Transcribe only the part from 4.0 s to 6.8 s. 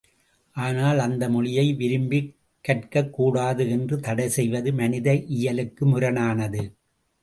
தடை செய்வது மனித இயலுக்கு முரணானது.